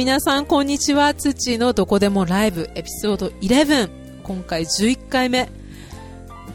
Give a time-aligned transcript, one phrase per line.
[0.00, 1.12] 皆さんこんにちは。
[1.12, 4.22] つちのどこでもライブエピソード11。
[4.22, 5.50] 今回11回目。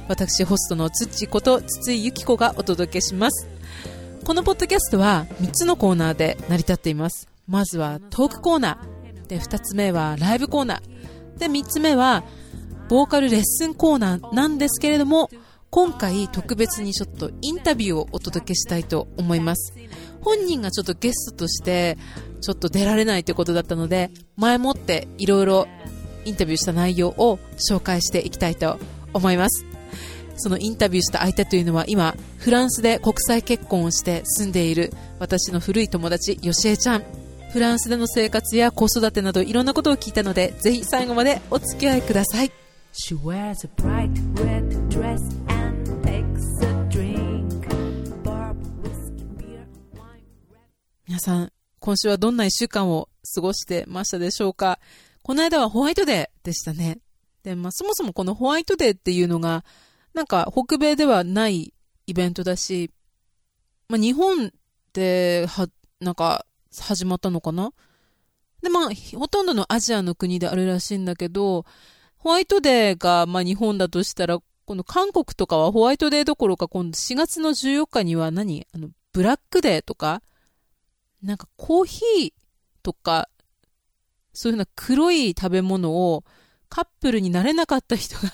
[0.08, 3.47] 私ホストのつちこと筒井ゆき子がお届けします。
[4.23, 7.28] このポッドキャストは3つのコーナーで成り立っています。
[7.47, 9.28] まずはトークコーナー。
[9.28, 11.38] で、2つ目はライブコーナー。
[11.38, 12.24] で、3つ目は
[12.89, 15.30] ボーカルレッスンコーナーなんですけれども、
[15.70, 19.71] 今回特別にちょっとインタビューをお届けしたいと思います。
[20.26, 21.97] 本人がちょっとゲストとして
[22.41, 25.67] ちょっと出られないということだったので、前もっていろいろ
[26.25, 28.80] インタビューした内容を紹介していきたいと
[29.13, 29.66] 思います。
[30.38, 37.03] そのインタビューした相手というのは今、フランスで国際結婚をして住んでいる私の古い友達、よしえちゃん。
[37.52, 42.52] フランスでの生活や子育てなどいろんなことを聞いたので、ぜひ最後までお付き合いください。
[51.08, 54.80] 皆さん、今週はどんな一週間を過ごしてましたでしょうか？
[55.22, 56.97] この間はホワイトデーでしたね。
[57.44, 59.64] で、まあ、そもそもこのホワイトデーっていうのが、
[60.16, 61.75] なんか北米ではない
[62.08, 62.89] イベントだし、
[63.88, 64.52] まあ、日本
[64.94, 67.72] では、なんか始まったのかな？
[68.64, 71.67] で、まあ、ほとんどのアジアの国であるらしいんだけど、
[72.17, 78.66] ホワイトデーが、まあ、日本だとしたら、この韓国とかはホワイトデーどころか、今度4月の14日には何？
[78.73, 80.23] あの、ブラックデーとか、
[81.26, 82.34] なんかコーヒー
[82.84, 83.30] とか、
[84.34, 86.23] そういうふうな黒い食べ物を
[86.70, 88.31] カップルになれなかった人が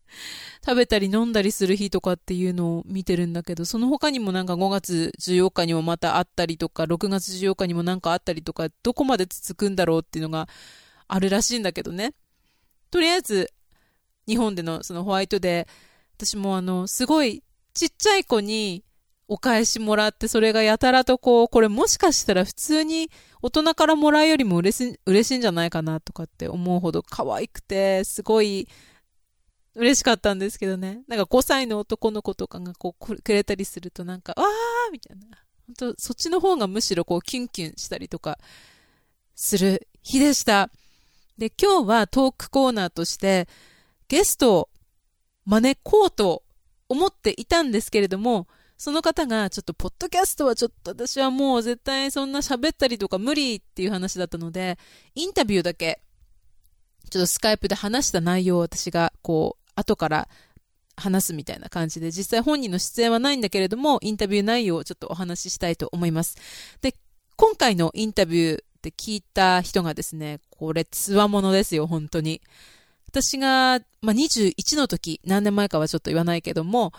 [0.64, 10.48] 食べたり飲んだりする日とかっていうのを見てるんだけど、その他にもなんか5月14日にもまたあったりとか、6月14日にもなんかあったりとか、どこまで続くんだろうっていうのが
[11.08, 12.14] あるらしいんだけどね。
[12.90, 13.52] とりあえず、
[14.26, 15.66] 日本でのそのホワイトで、
[16.16, 17.42] 私もあの、すごい
[17.74, 18.84] ちっちゃい子に
[19.28, 28.68] お返しもらって、それがやたらとこう、これもしかしたら普通に大人からもらうよりも嬉し嬉しいんじゃないかなとかって思うほど可愛くて、すごい
[29.74, 31.02] 嬉しかったんですけどね。
[31.08, 35.24] なんか5歳の男の子とかがこうくれたりするとなんか、わーみたいな。
[35.66, 38.38] 本当そっちの方がむしろこうキュンキュンしたりとか
[39.34, 40.70] する日でした。
[41.38, 43.48] で、今日はトークコーナーとして
[44.08, 44.68] ゲストを
[45.46, 46.42] 招こうと
[46.88, 48.46] 思っていたんですけれども、
[48.82, 54.76] その方が、ちょっと、ポッドキャストはちょっと私はもう絶対そんな喋ったりとか無理っていう話だったので、
[55.14, 56.02] インタビューだけ、
[57.08, 60.28] ちょっとスカイプで話した内容を私が、こう、後から
[60.96, 66.36] 話すみたいな感じで、実際本人の出演はないんだけれども、インタビュー内容をちょっとお話ししたいと思います。
[66.80, 66.96] で、
[67.36, 72.42] 今回のインタビューって聞いた人がですね、これ、つわものですよ、本当に。
[73.06, 76.92] 私が、まあ、21の時、何年前かはちょっと言わないけども、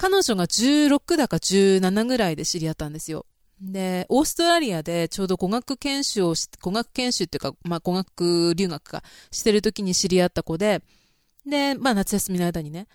[0.00, 3.26] 彼女が16だか17ぐらいで知り合ったんですよ。
[3.60, 10.82] で、オーストラリアでちょうど語学研修をし、語学研修っていうか、まあ、語学留学かしてる時に知り合った子で、
[11.44, 12.86] で、まあ、夏休みの間にね。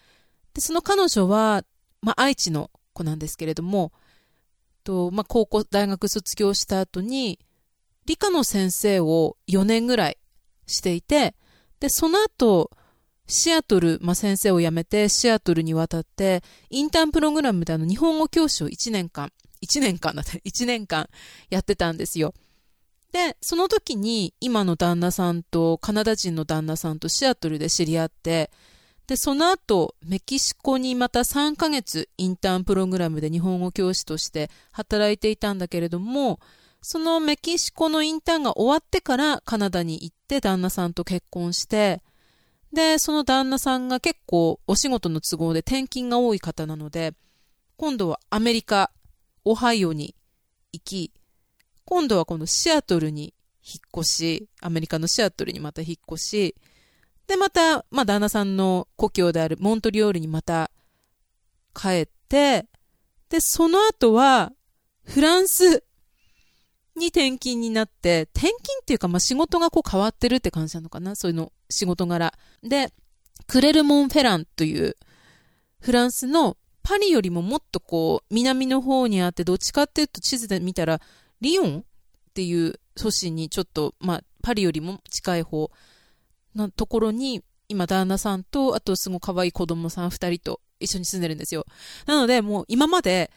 [0.55, 1.63] で、その彼女は、
[2.01, 3.91] まあ、愛知の子なんですけれども、
[4.83, 7.37] と、まあ、高校、大学卒業した後に、
[8.07, 10.17] 理科の先生を4年ぐらい
[10.65, 11.35] していて、
[11.79, 12.71] で、その後、
[13.27, 19.31] シアトル、まあ、先生を辞めてシアトルに渡って、インターンプログラムであの日本語教師を1年間、
[19.63, 21.09] 1年間だって、 1年間
[21.49, 22.33] やってたんですよ。
[23.11, 28.51] で、その時に今の旦那さんとカナダ人の旦那さんとシアトルで知り合って、
[29.07, 36.39] で、その後、メキシコにまた3ヶ月インターンプログラムで日本語教師として働いていたんだけれども、
[36.81, 42.01] そのメキシコのインターンが終わってからカナダに行って旦那さんと結婚して、
[42.75, 47.13] で、その旦那さんが結構お仕事の都合で転勤が多い方なので、
[47.77, 48.91] 今度はアメリカ、
[49.45, 50.13] オハイオに
[50.73, 51.13] 行き、
[51.85, 56.55] 今度はこのシアトルに引っ越し、アメリカのシアトルにまた引っ越し、
[57.27, 60.69] で、また、まあ、旦那さんの故郷であるモントリオールにまた
[61.73, 62.65] 帰って、
[63.29, 64.51] で、その後は、
[65.05, 65.85] フランス
[66.95, 72.33] に転勤になって、転勤っていうか、まあ、仕事がこう変わってるって感じなのかなそういうの、仕事柄。
[72.63, 72.91] で、
[73.47, 74.95] クレルモン・フェランという、
[75.79, 81.01] フランスのパリよりももっとこう、南の方にあって、どっちかっていうと地図で見たら、
[81.41, 81.83] リヨンっ
[82.33, 85.71] ていう都市にちょっと、まあ、パリよりも近い方
[86.55, 91.65] のところに、今、旦那さんと、あとすごい可愛い子供さん二人と一緒に住んでるんですよ。
[92.05, 93.31] なので、もう今まで、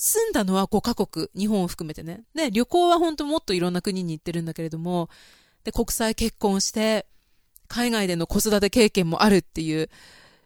[0.00, 2.22] 住んだのは5カ国、日本を含めてね。
[2.32, 5.10] で、旅行は本当もっといろんな国に行ってるんだけれども、
[5.64, 7.06] で、国際結婚して、
[7.66, 9.90] 海外での子育て経験もあるっていう、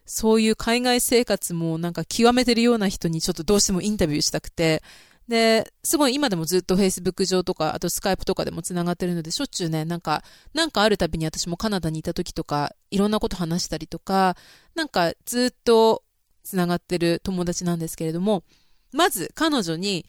[0.07, 4.83] そういう海外生活もなんか極めてるような人にちょっとどうしてもインタビューしたくて、
[5.29, 14.35] で、すごい今でもずっと Facebook 上とか、あと Skype とかでも繋がってるので、しょっちゅうね、なんか、なんかあるたびに私もカナダにいた時とか、いろんなこと話したりとか、
[14.75, 16.05] なんかずっと
[16.43, 18.45] 繋がってる友達なんですけれども、
[18.93, 20.07] まず彼女に、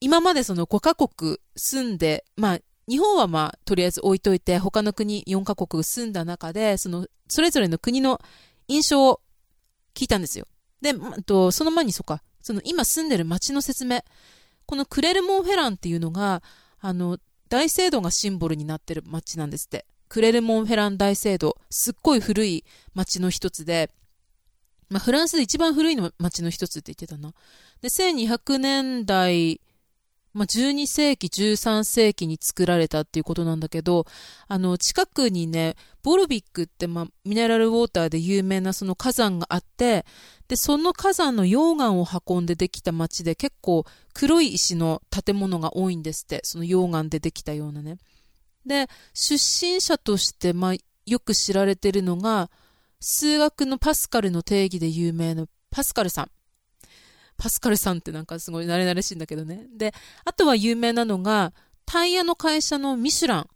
[0.00, 2.58] 今までその5カ国住んで、まあ、
[2.88, 8.20] 日本はまあ、とりあえず置いといて、他の国4カ国住んだ中で、その、それぞれの国の
[8.66, 9.20] 印象を
[9.94, 10.46] 聞いたんですよ。
[10.80, 10.94] で、
[11.26, 14.02] とその前にそっか、その今住んでる街の説明。
[14.66, 16.42] このクレルモンフェランっていうのが、
[16.80, 19.84] あの、大聖堂がシンボルになってる街なんですって。
[20.08, 21.56] クレルモンフェラン大聖堂。
[21.68, 22.64] すっごい古い
[22.94, 23.90] 街の一つで、
[24.88, 27.32] まあ、フランスで一番古いの街の一つって言ってたな。
[27.82, 29.60] で、1200年代、
[30.32, 34.06] まあ、12世紀、13世紀に作られたっていうことなんだけど、
[34.46, 35.74] あの、近くにね、
[36.04, 40.06] ボルビックって、まあ、ミネラルウォーターで有名なその火山があって、
[40.46, 43.84] で、その火山の溶岩を運んでできた街で結構
[44.14, 47.96] 黒い石の建物が多いんですって、その溶岩でできたようなね。
[48.64, 50.74] で、出身者として、まあ、
[51.06, 52.50] よく知られてるのが、
[53.00, 56.30] 数学のパスカルの定義で有名なパスカルさん。
[57.40, 59.66] パスカルさんってなんかすごい慣れ慣れしいんだけどね。
[59.74, 59.94] で、
[60.26, 61.54] あとは有名なのが、
[61.86, 63.48] タイヤの会社のミシュラン。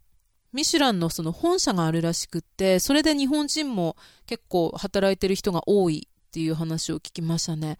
[0.54, 3.96] ミシュランのその本社があるらしくって、それで日本人も
[4.26, 7.76] 結構働いてる人が多いっていう話を聞きましたね。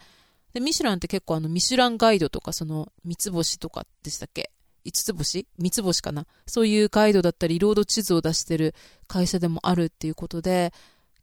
[0.52, 4.50] で、ミシュランって結構あのミシュランガイドとかその三つ星とかでしたっけ？
[4.84, 5.46] 五つ星？
[5.58, 6.26] 三つ星かな？
[6.46, 8.74] そういうガイドだったり、ロード地図を出してる
[9.06, 10.74] 会社でもあるっていうことで、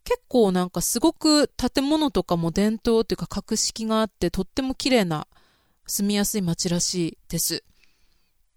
[0.04, 5.28] 結構なんかすごく建物とかも伝統っていうか格式があってとっても綺麗な
[5.86, 7.64] 住みやすい街らしいです。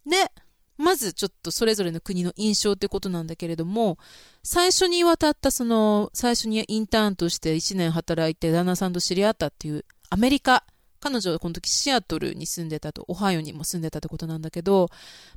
[0.06, 0.30] で、
[0.76, 3.98] まずちょっとそれぞれの国の印象ってことなんだけれども、
[4.42, 10.64] 最初に渡ったその、最初にインターンとして1年働いて旦那さんと知り合ったっていうアメリカ、
[11.00, 14.88] 彼女はこの時シアトルに住んでたと、オハイオにも住んでたってことなんだけど、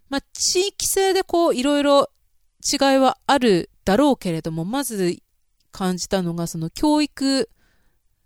[0.10, 2.10] まあ地域性でこういろいろ
[2.64, 5.18] 違いはあるだろうけれども、まず
[5.78, 7.52] 感じたのが、その教育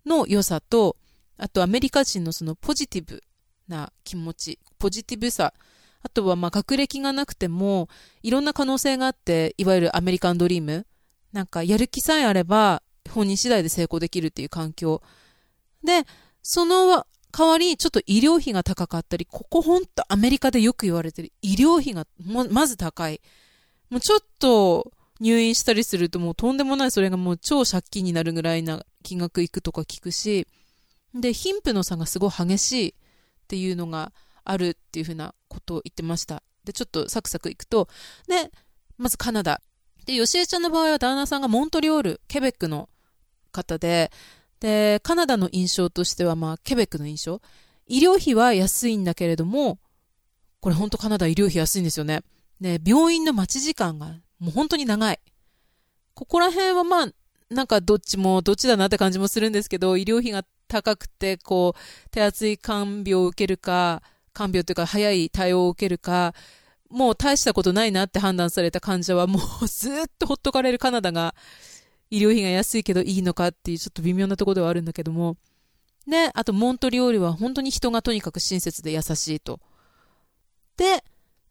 [0.05, 0.95] の良さと、
[1.37, 3.21] あとアメリカ人のそのポジティブ
[3.67, 5.53] な気持ち、ポジティブさ、
[6.01, 7.89] あとはまあ学歴がなくても、
[8.23, 10.87] いろんな可能性があって、いわゆるアメリカンドリーム、
[11.33, 15.01] なんかやる気さえあれば、本人次第で成功できるっていう環境。
[15.83, 16.05] で、
[16.41, 22.07] その代わり、ちょっと医療費が高かったり、ここほんとアメリカでよく言われてる医療費が
[22.49, 23.19] まず高い。
[23.89, 30.47] もうちょっと、入院したりするともうとんでもないそれがもう超借金になるぐらいな金額いくとか聞くし、
[31.13, 32.93] で、貧富の差がすごい激しいっ
[33.47, 34.11] ていうのが
[34.43, 36.41] あるっていうふうなことを言ってました。
[36.63, 37.87] で、ちょっとサクサクいくと、
[38.27, 38.51] で、
[38.97, 39.61] まずカナダ。
[40.05, 42.89] で、吉江ちゃんの場合は旦那さんがモントリオール、ケベックの
[43.51, 44.11] 方で、
[44.59, 47.41] で、カナダの印象としては、まあ、ケベックの印象。
[47.87, 49.79] 医療費は安いんだけれども、
[50.61, 52.21] これほんとカナダ医療費安いんですよね。
[52.59, 55.19] で、病院の待ち時間がもう本当に長い。
[56.13, 57.07] ここら辺はまあ、
[57.49, 64.01] なんかどっちも、どっちだなって感じもするんですけど、医療費が高くて、こう、手厚い看病を受けるか、
[64.33, 66.33] 看病というか早い対応を受けるか、
[66.89, 71.35] もう大したことないなって判断された患者はもうずっとほっとかれるカナダが
[72.09, 75.37] 医療費が安いけどいいのかっていうちょっと微妙なところではあるんだけども。
[76.07, 79.59] で、あとモントリオールは本当に人がとにかく親切で優しいと。
[80.75, 81.03] で、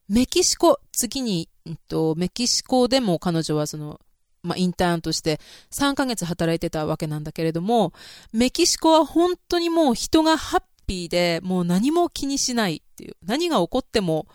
[0.07, 3.99] メキシコ、次に、えっと、メキシコでも彼女はその、
[4.43, 5.39] まあ、インターンとして
[5.71, 7.93] 3ヶ月働いてたわけなんだけれども、
[8.33, 14.27] メキシコは本当にもう人がハッピーで、もう何も気にしないっていう、何が起こっても、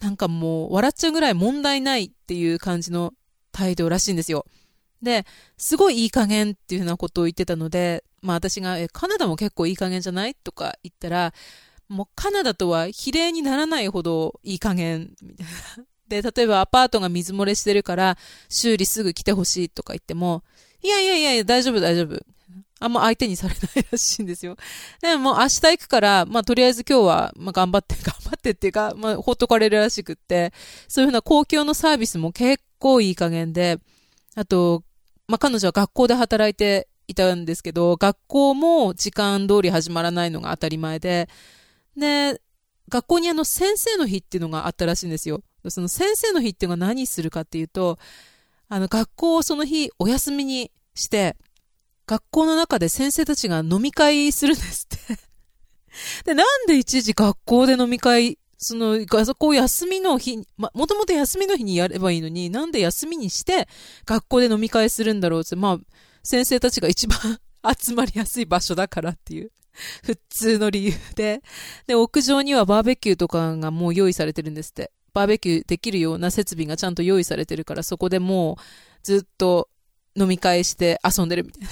[0.00, 3.12] なんかもう笑っちゃうぐらい問題ないっていう感じの
[3.52, 4.46] 態度らしいんですよ。
[5.02, 11.34] で、すごいいい加減っていうふうなことを言ってたので、まあ私が、え、カナダも結構いい加減じゃないとか言ったら、
[11.88, 15.84] もうカナダとは比例にならないほどいい加減、みたいな。
[16.08, 20.42] で、例えばアパートが水漏れしてるから修理すぐ来てほしいとか言っても、
[20.82, 22.20] いやいやいやいや大丈夫大丈夫。
[22.80, 24.56] あんま相手にされないらしいんですよ。
[25.02, 30.52] でも明日行くから、まあとりあえず今日は、まあ頑張って、 頑張ってっていうか、まあほっとかれるらしくって、
[30.86, 33.78] そういうふうな公共のサービスも結構いい加減で、
[34.36, 34.84] あと、
[35.26, 41.28] まあ彼女は学校で働いていたんですけど、学校も時間通り始まらないのが当たり前で、
[41.96, 42.40] で、
[42.88, 45.42] 学校にあの先生の日っていうのがあったらしいんですよ。
[45.68, 47.98] その先生の日っていうのが何するかっていうと、
[48.68, 51.36] あの学校をその日お休みにして、
[52.06, 55.18] 学校の中で先生たちが飲み会するんですって
[56.24, 63.68] で、なんで一時学校で飲み会、その学校休みの日、ま、もともと休みの日にやればいいのに、なんで休みにして
[64.04, 65.78] 学校で飲み会するんだろうって、まあ、
[66.22, 67.38] 先生たちが一番
[67.78, 69.52] 集まりやすい場所だからっていう。
[70.02, 71.40] 普通の理由で。
[71.86, 74.90] で、屋上にはバーベキューとかがもう用意されてるんですって。
[75.18, 78.56] バーベキューできるような設備がちゃんと用意されてるから、そこでもう
[79.02, 79.68] ずっと
[80.16, 81.68] 飲み会して遊んでるみたいな。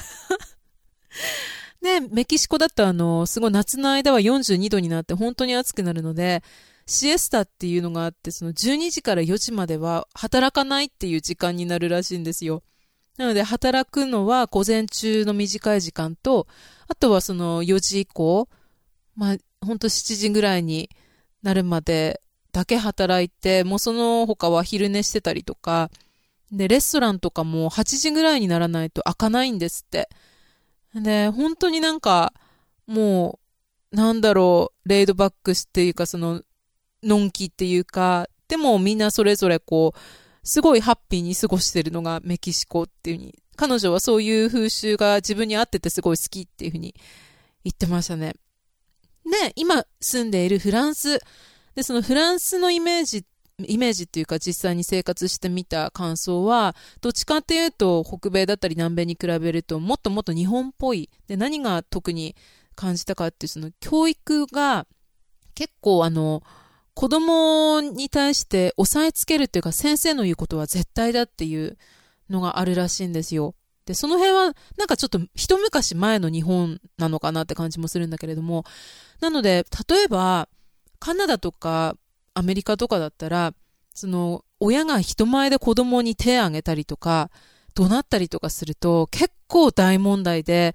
[2.01, 6.43] ね、メキシコだとあの、すごい夏の間は42度になって本当に暑くなるので、
[6.87, 12.65] シエスタっていうのがあって、その12時から4時までは働かないっていう時間になるらしいんですよ。
[13.17, 16.49] なので、働くのは午前中の短い時間と、
[16.89, 18.49] あとはその4時以降、
[19.15, 20.91] まあ、ほんと7時ぐらいに
[21.43, 22.21] なるまで
[22.57, 25.91] だけ働いて、もうその他は昼寝してたりとか、
[26.51, 30.09] で、レストランとかも8時ぐらいにならないと開かないんですって。
[30.95, 32.33] で、本当になんか、
[32.87, 33.39] も
[33.93, 36.41] う、なんだろう、レイドバックスっていうか、その、
[37.03, 39.99] のんきっていうか、でもみんなそれぞれこう、
[40.43, 46.95] すごいハッピーに過ごしてるのがメキシコっていうふうに、彼女はそういう風習が自分に合っててすごい好きっていうふうに
[47.65, 48.33] 言ってましたね。
[49.27, 51.21] で、今住んでいるフランス。
[51.77, 53.25] で、そのフランスのイメージ、
[53.65, 61.11] イメージっていうか実際に生活してみた感想は、どっちかっていうと北米だったり南米に比べるともっともっと日本っぽい。
[61.29, 62.35] で、何が特に
[62.75, 64.87] 感じたかっていうその教育が
[65.55, 66.43] 結構あの、
[66.95, 71.77] 子供に対して押さえつけるっていうか先生の言うことは絶対だっていう
[72.31, 73.55] のがあるらしいんですよ。
[73.85, 78.65] で、その辺はなんかちょっと一昔前の日本なのかなって感じもするんだけれども、
[79.21, 80.49] なので、例えば、
[80.97, 81.97] カナダとか
[82.35, 83.55] アメリカとかだったら、
[83.95, 87.31] その、親が人前で子供に手を挙げたりとか、
[87.75, 90.75] 怒鳴ったりとかすると結構大問題で、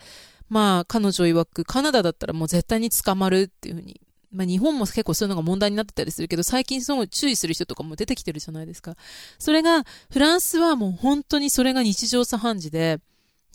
[0.49, 4.01] まあ彼女曰くカナダだったらもう絶対に捕まるっていうふうに
[4.31, 8.95] まあ、日本も結構そういうのが問題になってたりするけど、最近その注意する人とかも出てきてるじゃないですか。
[9.37, 12.99] それが、フランスはもう本当にそれが日常茶飯事で、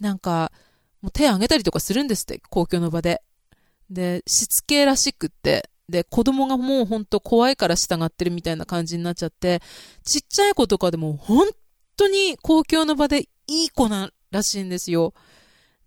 [0.00, 0.52] なんか、
[1.00, 3.23] もう手を挙げたりとかするんですって、公共の場で。
[3.88, 9.61] で、しつけらしくって、で、子供がもうほんと怖いから従ってるみたいな感じになっちゃって、
[10.05, 11.49] ちっちゃい子とかでも本
[11.97, 15.14] 当に公共の場でいい子ならしいんですよ。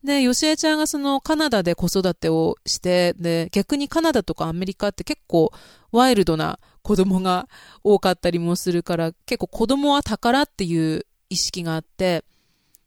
[0.04, 5.52] で、吉江ちゃんがそのカナダで子育てをして、で、逆にカナダとかアメリカって結構
[5.92, 7.50] ワイルドな子供が
[7.84, 12.24] 多かったりもするから、結構子供は宝っていう意識があって、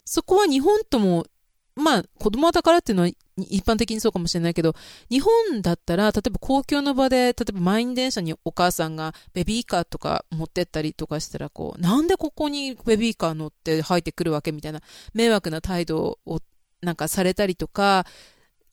[0.04, 1.26] そこは日本とも、
[1.76, 4.74] まあ、子供は宝っていうのは一般的にそうかもしれないけど、
[5.10, 14.80] 日本だったら、例えば公共の場で、例えば満員電車にお母さんがベビーカーとか持ってったりとかしたら、こう、なんでここにベビーカー乗って入ってくるわけみたいな
[15.14, 16.40] 迷惑な態度を
[16.82, 18.06] なんかされたりとか、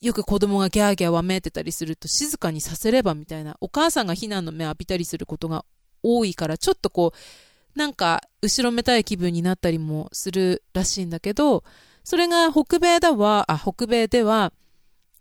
[0.00, 5.64] よく子供がギャーギャーわめいてたりすると静かにさせればみたいな、お母さんが非難の目を浴びたりすることが
[6.02, 11.64] 多いから、ちょっとこう、なんか後ろめたい気分になったりもするらしいんだけど、
[12.10, 14.52] それが北米だは、あ、北米では、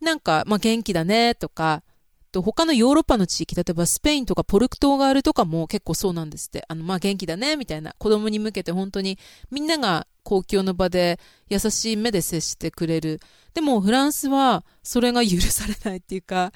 [0.02, 1.84] なんか、まあ、元気だねとか、
[2.32, 6.66] と他のヨーロッパの地域、例えばスペインとかポルクトガルとかも結構そうなんですって。
[6.68, 7.94] あの、まあ、元気だねみたいな。
[8.00, 9.20] 子供に向けて本当に
[9.52, 13.20] みんなが公共の場で優しい目で接してくれる。
[13.54, 16.54] でもフランスはそれが許されないっていうか、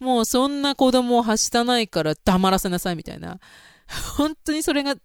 [0.00, 3.38] もうそんな子供をはしたないから黙らせなさいみたいな。
[4.16, 4.96] 本当にそれが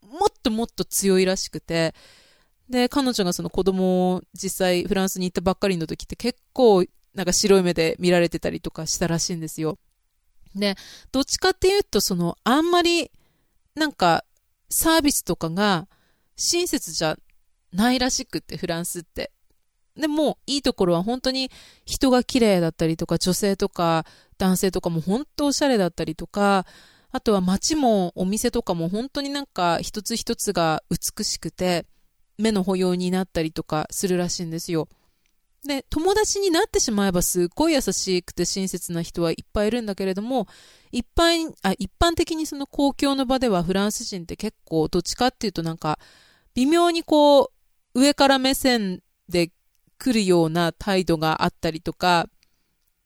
[0.00, 1.94] もっともっと強いらしくて、
[2.72, 9.78] で、彼女がその子供を実際フランスに行ったばっかりの時って結構なんか白い目で見られてたりとかしたらしいんですよ。
[10.54, 10.76] で、
[11.12, 13.10] どっちかっていうとそのあんまり
[13.74, 14.24] なんか
[14.70, 15.86] サービスとかが
[16.36, 17.18] 親切じゃ
[17.74, 19.30] ないらしくって、フランスって。
[19.94, 21.50] でも、いいところは本当に
[21.84, 24.06] 人が綺麗だったりとか、女性とか
[24.38, 26.64] 男性とかも本当おしゃれだったりとか、
[27.10, 31.84] あとは街もお店とかも本当になんか一つ一つが美しくて、
[32.38, 34.88] 目の保養になったりとかするらしいんですよ。
[35.64, 40.48] で、友達になってしまえばすっごい優しくて親切な人はいっぱいいるんだけれども、
[40.90, 45.98] 一般、あ一般的にその公共の場ではフランス人って結構どっちかっていうとなんか、
[46.54, 47.52] 微妙にこ
[47.94, 49.50] う、上から目線で
[49.98, 52.28] 来るような態度があったりとか、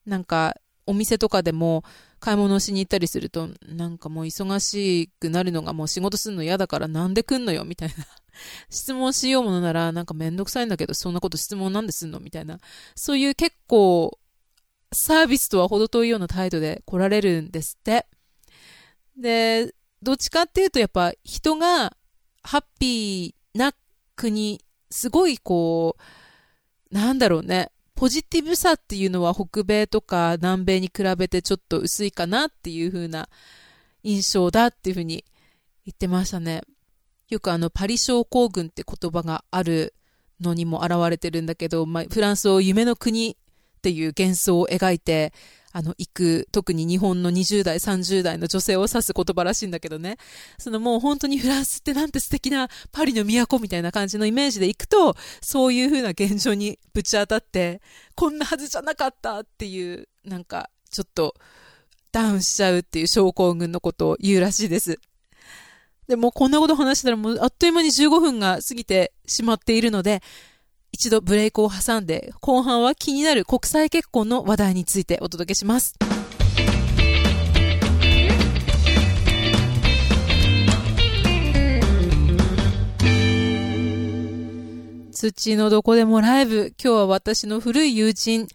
[0.07, 0.57] なんか、
[0.87, 1.83] お店とかでも
[2.21, 7.95] 買い物しに行ったりすると、なんかもう忙しくなるのがもう仕事するの嫌だからなんで来んのよみたいな。
[8.71, 12.59] 質問しようものならなんかめんどくさいんだけど、そんなこと質問なんですんのみたいな。
[12.95, 14.19] そういう結構、
[14.93, 18.07] サービスとは程遠いような態度で来られるんですって。
[19.17, 21.97] で、どっちかっていうとやっぱ人が
[22.43, 23.75] ハッピーな
[24.15, 25.97] 国すごいこ
[26.91, 27.71] う、なんだろうね。
[27.95, 33.29] ポジティブさっていうのは北米とか南米に比べてちょっと薄いかなっていう風な
[34.03, 35.25] 印象だっていう風に
[35.87, 36.63] 言ってましたね。
[37.29, 39.95] よくあのパリ症候群って言葉がある
[40.41, 43.37] のにも現れてるんだけど、まあ、フランスを夢の国っ
[43.83, 45.33] ていう幻想を描いて、
[45.73, 50.17] あの、行く、特に日本の20代、30代の女性を指す言葉らしいんだけどね。
[50.59, 57.83] そのもう本当にフランスってなんて素敵なパリの都みたいな感じのイメージで行くと、そういう風な現状にぶち当たって、
[58.15, 61.35] こんなはずじゃなかったっていう、なんか、ちょっと、
[62.11, 64.99] ダウンしちゃうっていう症候群のことを言うらしいです。
[66.09, 70.23] でもこんなこと話したらもうあっという間に15分が過ぎてしまっているので、
[70.93, 75.95] 一度ブレイクを挟んで、後半は気になる国際結婚の話題についてお届けします。
[85.13, 86.73] 土のどこでもライブ。
[86.83, 88.47] 今日は私の古い友人、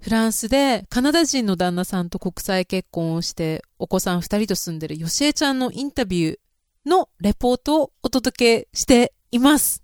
[0.00, 6.41] フランスでカナダ人の旦那さんと国際結婚をして、お子さん二人と住んでるヨシエちゃんのインタビュー
[6.86, 9.82] のレポートをお届けしています。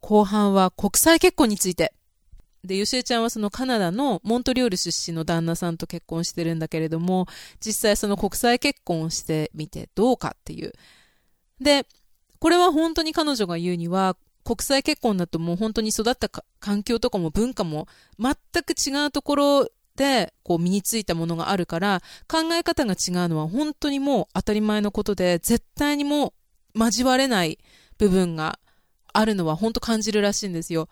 [0.00, 1.94] 後半は国際結婚について。
[2.64, 7.26] で、ヨシエちゃんはそのカナダのモントリオール出身の旦那さんと結婚してるんだけれども、
[7.64, 10.72] 実際その国際結婚をしてみてどうかっていう。
[11.60, 11.86] で、
[12.38, 17.86] これは本当に彼女が言うには、国際結婚だともう本当に育った環境とかも文化も
[18.18, 18.34] 全
[18.64, 19.68] く違うところ
[20.42, 26.34] こう身についたものがあるから考え方が違うのは本当にもう当たり前のことで絶対にも
[26.74, 27.58] う交われない
[27.98, 28.58] 部分が
[29.12, 30.88] あるのは本当感じるらしいんですよ。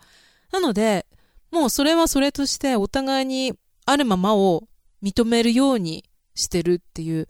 [0.51, 1.05] なので、
[1.51, 3.53] もうそれはそれとしてお互いに
[3.85, 4.67] あるままを
[5.03, 6.05] 認めるように
[6.35, 7.27] してるっていう。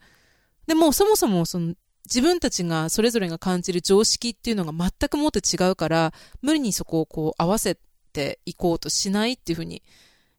[0.67, 1.73] でもそもそもその
[2.05, 7.77] 自分たちがそれぞれが感じる常識っていうのが全くもって違うから、無理にそこをこう合わせ
[8.11, 9.81] ていこうとしないっていうふうに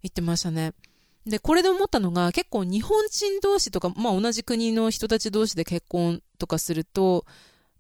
[0.03, 0.75] 言ってましたね。
[1.27, 7.25] で、これで思ったのが結構日本人同士とか、まあ同じ国の人たち同士で結婚とかすると、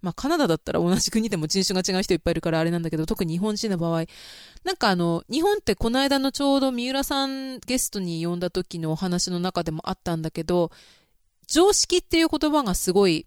[0.01, 4.05] まあカナダだったら同じ国でも人種が違う人いっぱいいるからあれなんだけど、特に日本人の場合、
[4.65, 10.71] なんかあの、日本ってこの間のちょうど三浦さんゲストに呼んだ時のお話の中でもあったんだけど、
[11.49, 13.27] 常識っていう言葉がすごい、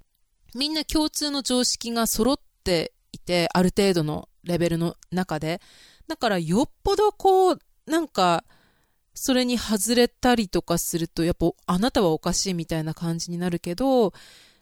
[0.53, 5.59] みんな共通の常識が揃っていて、ある程度のレベルの中で。
[6.07, 8.45] だからよっぽどこう、なんか、
[9.15, 14.13] それに外れたりとかすると、やっぱあなたはおかしいみたいな感じになるけど、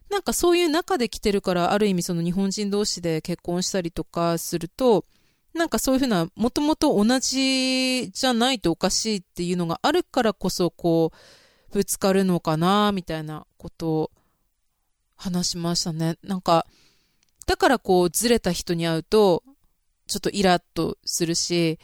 [0.10, 5.06] なんかそういう中で来てるから、ある意味その日本人同士で結婚したりとかすると、
[5.56, 14.12] なんかそういうふうな、もともと同じじゃないとおかしいっていうのがあるからこそ、こう、ぶつかるのかな、みたいなことを
[15.16, 16.18] 話しましたね。
[16.24, 16.68] なんか、
[17.48, 19.44] だからこう、ずれた人に会うと、
[20.08, 21.80] ちょっとイラッとするし、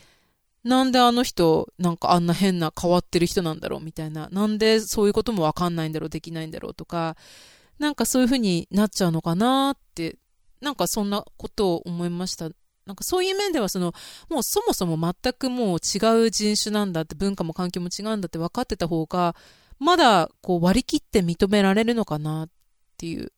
[0.64, 4.28] なんであの人、なんかあんな変な変わってる人なんだろうみたいな。
[4.32, 7.16] なんでそういうこともわかんないんだろう、できないんだろうとか、
[7.80, 10.18] なんかそういう風になっちゃうのかなって、
[10.62, 12.50] なんかそんなことを思いました。
[12.86, 13.94] なんかそういう面ではその、
[14.30, 19.36] もうそもそも全くもう違う人種なんだって、文化も環境も違うんだって分かってた方が、
[19.80, 22.50] まだこう割り切って認められるのかなっ
[22.98, 23.32] ていう。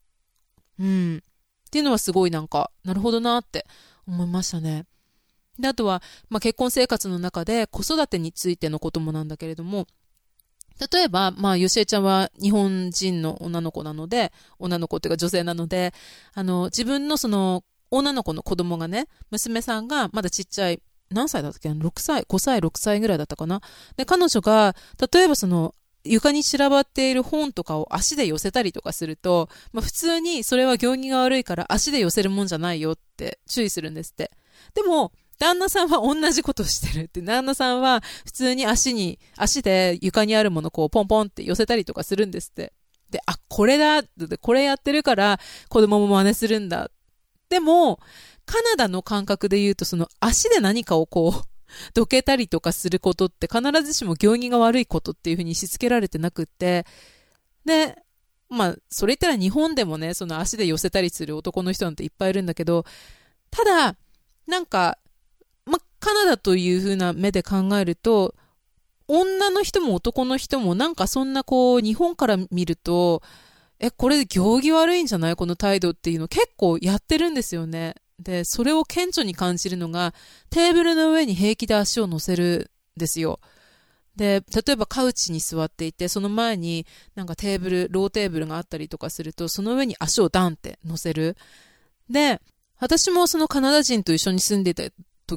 [0.80, 1.18] うん。
[1.18, 3.68] っていうのはすごいなんか、なるほどなって
[4.08, 4.86] 思いましたね。
[5.62, 9.88] で、あとは、まあ、結婚生活の中で子育てについてのこともなんだけれども、
[10.92, 15.94] 例えば、まあ、よしえちゃんは日本人の女の子なので、女の子っていうか女性なので、
[16.34, 23.62] あの、自分のその、女の子の子供がね、娘さんがまだちっちゃい、何歳だったっけ ?6 歳、5歳、6歳ぐらいだったかな？
[23.98, 24.76] で、彼女が、
[25.14, 34.32] 例えばその、床に散らばっている本とかを足で寄せたりとかすると、まあ、普通にそれは行儀が悪いから足で寄せるもんじゃないよって注意するんですって。
[34.74, 37.20] でも、旦那さんは同じことしてるって。
[37.20, 42.74] 旦那さんは普通に足に、足で床にあるものをこうポンポンって寄せたりとかするんですって。
[43.10, 46.92] で、あ、これだってこれやってるから子供も真似するんだ。
[47.50, 48.00] でも、
[48.46, 51.44] カナダの感覚で言うとその足で何かをこう、
[51.96, 56.86] どけたりとかすることって必ずしも行儀が悪いことっていうふうにしつけられてなくって、
[57.66, 57.98] で、
[58.48, 62.86] まあ、それ言ったら日本でもね、その足で寄せたりする男の人なんていっぱいいるんだけど、
[63.50, 63.96] ただ、
[64.46, 65.00] なんか、
[66.02, 68.36] カナダという風な目で考えると、
[69.08, 73.22] 女の人も男の人もなんかそんなこう、日本から見ると、
[73.80, 75.36] え、これ行儀悪いんじゃない？
[75.36, 77.96] この態度っていうの結構やってるんですよね。
[78.20, 80.14] で、それを顕著に感じるのが、
[80.50, 83.40] テーブルの上に平気で足を乗せるんですよ。
[84.16, 86.86] で、例えばカウチに座っていて、その前に
[87.16, 91.36] なんかテーブル、ローテーブルがあったりとかすると、その上に足をダンって乗せる。
[92.10, 92.40] で、
[92.80, 94.84] 私もそのカナダ人と一緒に住んでた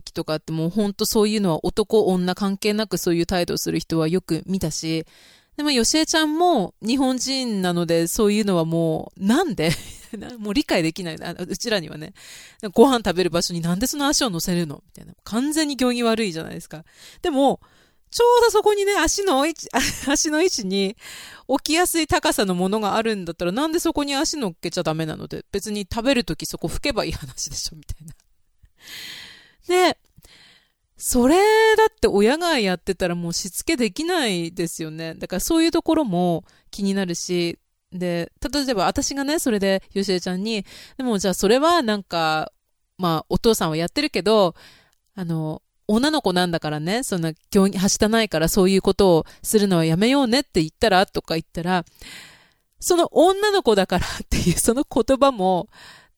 [0.00, 5.06] 時とかってもうほんとそういうのは男女関係なくそういう態度をする人はよく見たし、
[5.56, 9.70] でも、よしえちゃんも日本人なので、そういうのはもう、なんで？
[10.38, 11.16] もう理解できない。
[11.16, 12.12] うちらにはね。
[12.72, 14.82] ご飯食べる場所になんでその足を乗せるの？
[14.86, 15.14] みたいな。
[15.22, 16.84] 完全に行儀悪いじゃないですか。
[17.22, 17.60] でも、
[18.10, 19.68] ちょうどそこにね、足の位置、
[20.08, 20.96] 足の位置に
[21.48, 28.14] 置きやすい高さのものがあるんだったら、なんでそこに足乗っけちゃダメなので、別に食べるときそこ拭けばいい話でしょみたいな。
[29.68, 29.98] で、
[30.96, 31.36] それ
[31.76, 35.14] だって親がやってたらもうしつけできないですよね。
[35.14, 37.58] だからそういうところも気になるし、
[37.92, 40.64] で、例えば私がね、それでよしえちゃんに、
[40.96, 42.52] でもじゃあそれはなんか、
[42.96, 44.54] まあお父さんはやってるけど、
[45.14, 51.84] あの、女の子なんだからね、そんな、競技、はしたないからそういうことをするのはやめようねって言ったらとか言ったら、
[52.80, 55.68] その女の子だからっていうその言葉も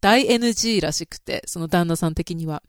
[0.00, 2.62] 大 NG らしくて、その旦那さん的には。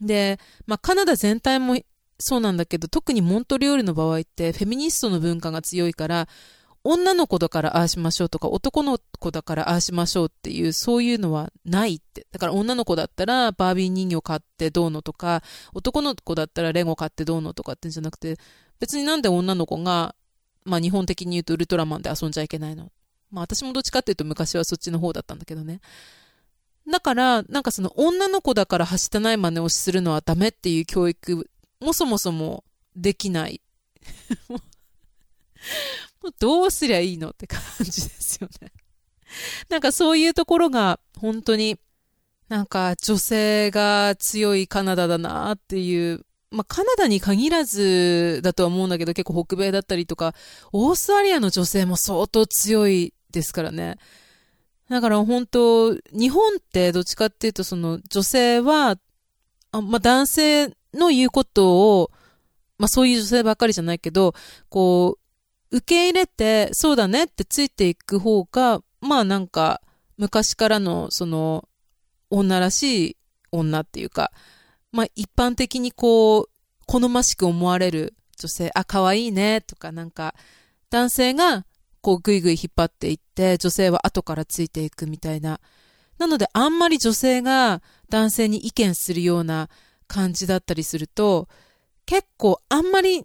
[0.00, 1.78] で、まあ、カナダ全体も
[2.18, 6.28] そうなんだけど、特にモントリオールの場合ってフェミニストの文化が強いから、
[6.88, 12.26] 女の子だからああしましょうとか、男の子だからああしましょうっていう、そういうのはないって。
[12.30, 15.42] だから女の子だったらバービー人形買ってどうのとか、
[15.74, 18.38] 男の子だったらレゴ買ってどうのとかってんじゃなくて、
[18.78, 20.14] 別になんで女の子が、
[20.64, 22.92] まあ日本的に言うとウルトラマンで遊んじゃいけないの。
[23.30, 25.80] まあ私もどっちかっていうと昔はそっちの方だったんだけどね。
[26.88, 33.60] だから、なんかその女の子だからはしたない真似をするのはダメっていう教育もそもそもできない。
[34.48, 34.56] も
[36.28, 38.72] うどうすりゃいいのって感じですよね。
[39.68, 41.78] なんかそういうところが本当に
[42.48, 50.34] なんか女性が強いカナダだなっていう、まあカナダに限らずだとは思うんだけど結構北米だったりとか、
[50.72, 53.98] オーストラリアの女性も相当強いですからね。
[54.88, 58.96] だから本当、日本ってどっちかっていうとその女性は、
[59.72, 62.10] あまあ、男性の言うことを、
[62.78, 64.34] まあそういう女性ばっかりじゃないけど、
[64.68, 65.18] こ
[65.72, 69.82] う、受け入れて、そうだねってついていく方が、まあなんか、
[70.16, 71.68] 昔からのその、
[72.30, 73.16] 女らしい
[73.52, 74.30] 女っていうか、
[74.92, 76.48] まあ一般的にこう、
[76.86, 80.34] 好ましく思われる女性、あ、可愛いねとかなんか、
[80.90, 81.64] 男性が
[82.06, 85.58] こうぐいぐい引っ張っていって、女性は後からついていくみたいな。
[86.18, 89.68] なのであんまり女性が男性に意見するような
[90.06, 91.48] 感じだったりすると、
[92.04, 93.24] 結構あんまり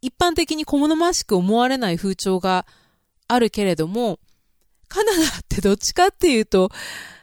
[0.00, 2.64] 一般的に小物ましく思われない風潮が
[3.28, 4.18] あるけれども、
[4.88, 6.70] カナダってどっちかっていうと、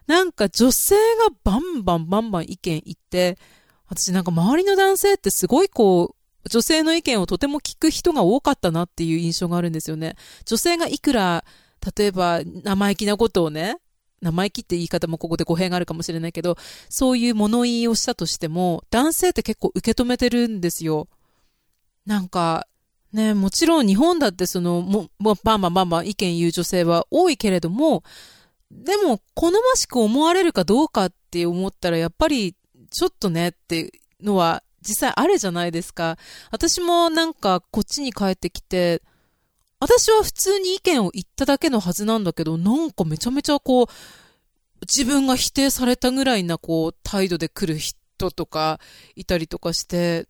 [0.05, 3.39] なんか女性がバンバンバンバン意見言って、
[3.87, 10.15] 私なんか周りの男性ってすごいこう、女性の意見をとても聞く人が多かったなっていう印象があるんですよね。
[10.45, 11.43] 女性がいくら、
[11.97, 13.77] 例えば生意気なことをね、
[14.21, 16.57] 生意気って言い方もここで語弊があるかもしれないけど、
[16.89, 21.07] そういう物言いをしたとしても、男性って結構受け止めてるんですよ。
[22.05, 22.67] なんか、
[23.13, 28.03] ね、もちろん日本だってその、も、もバンバンバンバン意見言う女性は多いけれども、
[28.71, 32.55] でも、好ましく思われるかどうかって思ったら、やっぱり、
[32.91, 33.91] ちょっとねっていう
[34.25, 36.17] のは実際あるじゃないですか。
[36.51, 39.01] 私もなんかこっちに帰ってきて、
[39.79, 43.87] 私は普通に意見を言っただけのはずなんだけど、なんかめちゃめちゃこう、
[44.81, 48.79] 自分が否定されたぐらいなこう、態度で来る人とか
[49.15, 50.27] いたりとかして、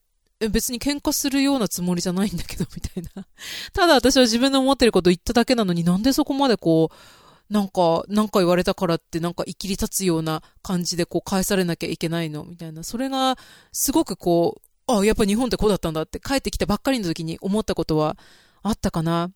[0.51, 3.25] 別に喧嘩するようなつもりじゃないんだけど、みたいな。
[3.73, 6.95] ただ私は自分の思ってることを言っただけなのになんでそこまでこう、
[7.49, 12.83] なんか、なんか言われたからってなんか生きり立つような感じでこう返されなきゃいけないのみたいな。
[12.83, 13.37] それが、
[13.71, 18.17] すごくこう、あ、やっぱ日本ってこうだったんだって帰ってきたばっかりの時に思ったことは
[18.61, 19.31] あったかな。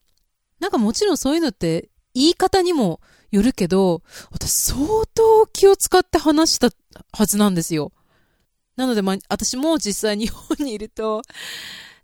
[0.60, 6.70] なんかもちろんそういうのって言い方にもよるけど、私相当気を使って話した
[7.12, 7.92] はずなんですよ。
[8.76, 11.22] なのでまあ、私も実際日本にいると、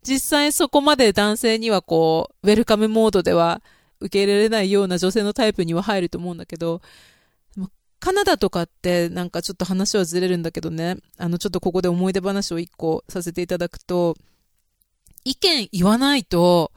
[0.04, 3.62] 実際そこまで男性にはこう、ウェルカムモードでは
[4.00, 6.82] 受け入れられないような女性のタイプには入ると思うんだけど、
[8.00, 14.16] カナダとかってなんかちょっと話はずれるんだけどね、あのちょっとここで思い出話を一個させていただくと、
[15.26, 16.72] 意見言わないと、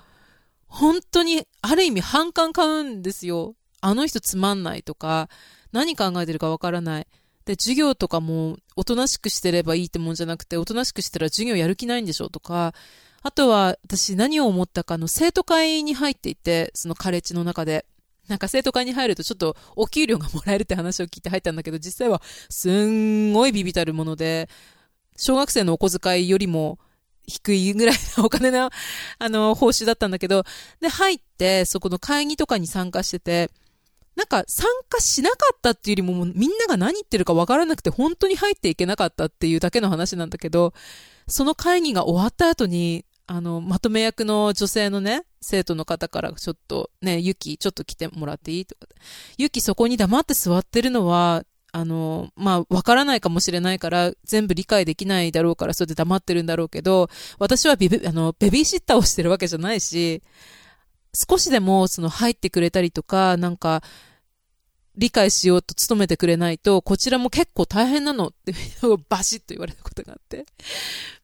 [0.67, 3.55] 本当にある意味反感買うんですよ。
[3.81, 5.29] あの人つまんないとか、
[5.71, 7.07] 何考えてるかわからない。
[7.45, 12.75] で、授業とかもおとなしくしてればいいってもんじゃなくて、おとなしくしたら授業やる気ないんでしょとか、
[13.23, 17.87] あとは、私何を思ったかの生徒会に入っていて、そのカレッジの中で。
[18.29, 24.49] なんか生徒会に入るとちょっとお給料がもらえるって話を聞いて入ったんだけど、実際はすんごいビビたるもので、
[25.17, 26.79] 小学生のお小遣いよりも
[27.27, 28.71] 低いぐらいのお金の、
[29.19, 30.45] あの、報酬だったんだけど、
[30.81, 33.51] で、入って、そこの会議とかに参加してて、
[34.17, 40.75] なんか参加しなかったっていうよりもみんなが何言ってるかわからなくて本当に入っていけなかったっていうだけの話なんだけど、
[41.29, 48.87] その会議が終わった後に、あの、まとめ役の女性のね、生徒の方からちょっと、ね、ゆき、ちょっと来てもらっていいとか。
[49.39, 57.09] ゆきそこに黙って座ってるのは、あの、まあ、わからないかもしれないから、全部理解できないだろうから、それで黙ってるんだろうけど、
[57.39, 60.23] 私はビビ、あの、ベビーシッターをしてるわけじゃないし、
[61.15, 63.83] 少しでも、その、入ってくれたりとか、なんか、
[64.97, 68.53] 理解しようと努めてくれないと、こちらも結構大変なのって
[69.09, 70.45] バシッと言われたことがあって。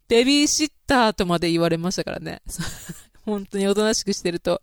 [0.08, 2.42] ベビーシッターとまで言われましたからね。
[3.24, 4.60] 本当におとなしくしてると。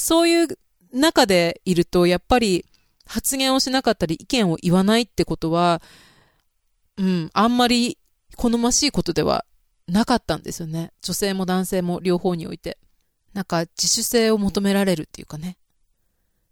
[0.00, 0.58] そういう
[0.92, 2.64] 中でいると、やっぱり
[3.04, 5.82] 発言をしなかったり意見を言わないってことは、
[6.96, 7.98] うん、あんまり
[8.36, 9.44] 好ましいことでは
[9.86, 10.92] なかったんですよね。
[11.02, 12.78] 女性も男性も両方において。
[13.34, 15.58] なんか自主性を求められるっていうかね。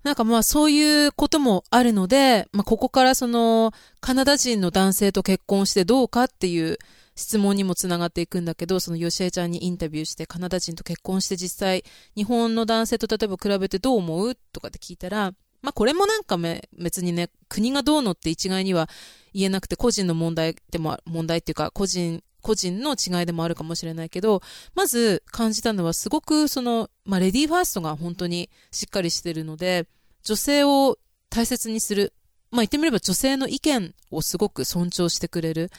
[0.02, 6.78] なんかまあそういうこともあるので、まあここからそのカナダ人の男性と結婚してどうかっていう
[7.14, 11.84] 質問にもつながっていくんだけど、そのヨシエちゃんにインタビューしてカナダ人と結婚して実際
[12.16, 18.88] 日本の男性と例えば比べてどう思うとかって聞いたら、まあこれもなんかめ別にね、国がどうのって一概には
[19.32, 24.42] 言えなくて個人の問題でも、問題っていうか個人個人の違いでもあるかもしれないけど、
[24.74, 29.88] まず感じたのはすごくその、まあ、レディーファーストが本当にしっかりしてるので、
[30.22, 30.98] 女性を
[31.30, 32.12] 大切にする。
[32.50, 35.70] まあ、言ってみれば女性の意見をすごく尊重してくれる。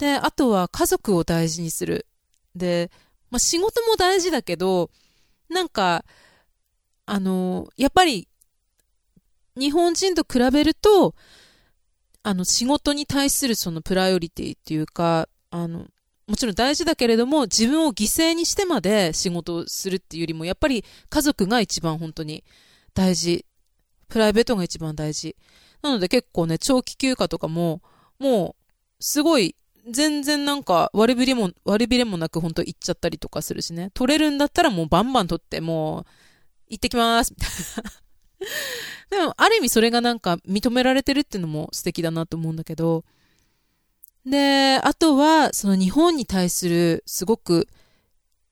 [0.00, 2.06] で、あとは家族を大事にする。
[2.56, 2.90] で、
[3.30, 4.90] まあ、仕事も大事だけど、
[5.50, 6.06] なんか、
[7.04, 8.26] あの、やっぱり、
[9.56, 11.14] 日本人と比べると、
[12.22, 15.86] あの、仕事に対するそのプライオリティっていうか、あの、
[16.26, 22.42] もちろん大事だけれども、自分を犠牲にしてまで仕事をするっていうよりも、やっぱり家族が一番本当に
[22.94, 23.44] 大事。
[24.08, 25.36] プライベートが一番大事。
[25.82, 27.82] なので結構ね、長期休暇とかも、
[28.18, 29.56] もう、すごい、
[29.88, 33.90] 全然なんか割りびれも、割りびれもなく本当行っちゃったりとかするしね。
[33.94, 36.04] 取れるんだったらもうバンバン取って、もう、
[36.68, 37.90] 行ってきますみたいな。
[39.18, 43.04] でも、ある意味それがなんか認められてるっていうのも素敵だなと思うんだけど、
[44.24, 47.68] で、あとは、その日本に対するすごく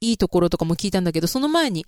[0.00, 1.86] いいところとかも聞いたんだけど、その前に、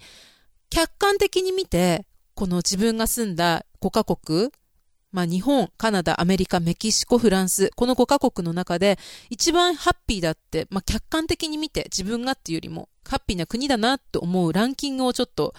[0.69, 4.51] 客観的に見て、この自分が住んだ5カ国、
[5.13, 15.55] まあ日本、カナダ、アメリカ、メキシコ、フランス、この5カ国の中で一番ハッピーだって、まあ客観的に見て自分がっていうよりもハッピーな国だなと思うランキングをちょっと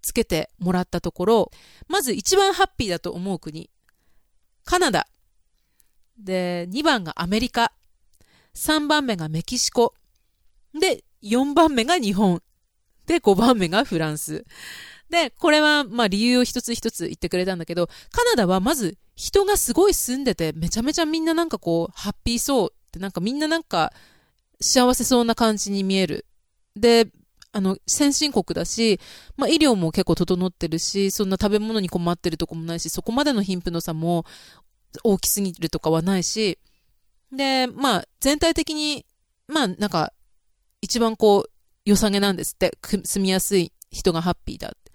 [0.00, 1.50] つけてもらったところ、
[1.88, 3.70] まず一番ハッピーだと思う国、
[4.64, 5.06] カナダ。
[6.18, 7.72] で、2番がアメリカ。
[8.54, 9.94] 3番目がメキシコ。
[10.78, 12.42] で、4番目が日本。
[13.06, 14.44] で、5番目がフランス。
[15.10, 23.92] で、これは、まあ理由を一つ一つ言ってくれたんだけど、カナダはまず人がすごい住んでて、めちゃめちゃみんななんかこう、ハッピーそうってなんかみんななんか
[24.60, 26.26] 幸せそうな感じに見える。
[26.76, 27.08] で、
[27.52, 29.00] あの、先進国だし、
[29.36, 34.24] まあ医療も結構整ってるし、そんな食べ物に困ってるとこもないし、そこまでの貧富の差も
[35.04, 36.58] 大きすぎるとかはないし、
[37.32, 39.04] で、まあ、全体的に、
[39.46, 40.12] まあ、なんか、
[40.80, 41.50] 一番こう、
[41.84, 42.76] 良さげなんですって。
[43.04, 44.87] 住みやすい人がハッピーだって。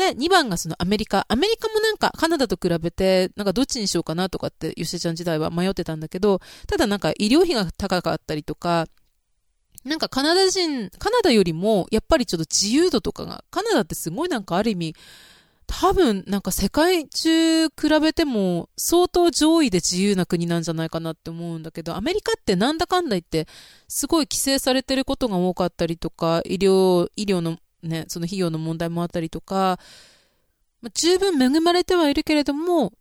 [0.00, 1.26] で、2番がそのアメリカ。
[1.28, 8.86] アメリカもなんかカナダと比べて、なんかどっちにしようかなとかって、吉田ちゃん時代は迷ってたんだけど、ただなんか医療費が高かったりとか、
[9.84, 14.96] なんかカナダ人、カナダよりもやっぱりちょっと自由度とかが、カナダってすごいなんかある意味、
[15.66, 23.46] 多分なんか世界中比べても相当上位で自由な国なんじゃないかなって思うんだけど、アメリカってなんだかんだ言って
[23.86, 29.78] すごい規制されてることが多かったりとか、医療、医療のね、その費用の問題もあったりとか、
[30.80, 32.92] まあ、十分恵まれてはいるけれども、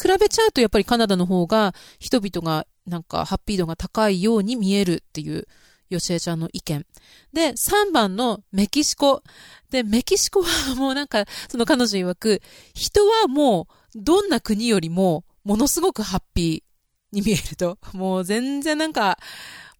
[0.00, 5.46] 比べちゃうとやっぱりカナダの方が人々がなんかハッピー度が高いように見えるっていう
[5.90, 6.86] 吉江ちゃんの意見。
[7.32, 9.22] で、3番のメキシコ。
[9.70, 12.42] で、メキシコはもうなんか、その彼女曰く、
[12.74, 17.78] 人はもう、どんな国よりも、ものすごくハッピーに見えると。
[17.92, 19.18] もう全然なんか、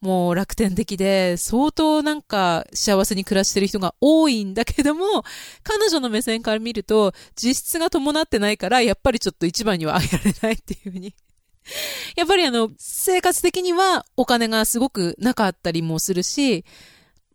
[0.01, 5.25] もう楽天的で、相当なんか幸せに暮らしてる人が多いんだけども、
[5.63, 11.15] 彼女の目線から見ると、実質が伴ってないから、やっぱりちょっと一番にはあげられないっていうふうに。
[12.17, 16.65] やっぱりあの、生活的にはお金がすごくなかったりもするし、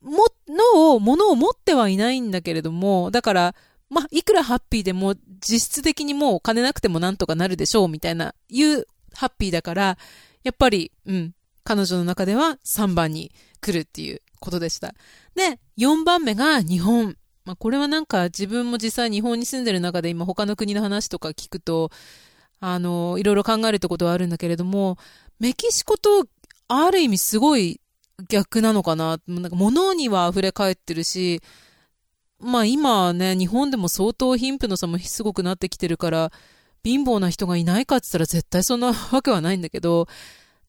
[0.01, 3.55] も、のを、物を持ってはいないんだけれども、だから、
[3.89, 9.97] まいくらハッピーでも実質的にもうお金なくてもなんとかなるでしょうみたいな、いうハッピーだから、
[10.43, 14.93] やっぱり、うん、彼女の中では3番に来るっていうことでした。
[15.35, 17.15] で、4番目が日本。
[17.45, 21.89] まあ、これはなんか自分も実際日本に住んでる中で今他の国の話とか聞くと、
[22.59, 24.97] あの、いろいろ考えるってことはあるんだけれども、
[25.39, 26.25] メキシコと
[26.67, 27.79] ある意味すごい
[28.27, 29.19] 逆なのかな。
[29.27, 31.41] なんか物には溢れ返ってるし、
[32.39, 36.31] まあ今ね、日本でも相当貧富の差もすごくなってきてるから、
[36.83, 40.07] 貧乏な人がいないかって言ったら絶対そんなわけはないんだけど、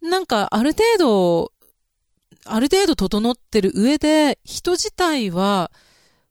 [0.02, 1.52] なんかある程度、
[2.44, 5.70] ある程度整ってる上で、人自体は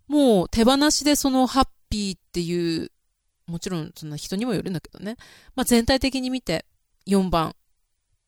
[0.08, 2.92] もう手放しでそのハッピーっていう、
[3.48, 5.18] もちろんそんな人にもよるんだけどね。
[5.56, 6.66] まあ全体的に見て
[7.08, 7.56] 4番。